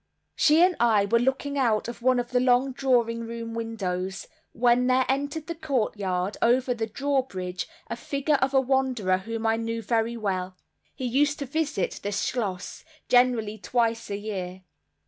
[0.35, 4.87] She and I were looking out of one of the long drawing room windows, when
[4.87, 9.83] there entered the courtyard, over the drawbridge, a figure of a wanderer whom I knew
[9.83, 10.57] very well.
[10.95, 14.63] He used to visit the schloss generally twice a year.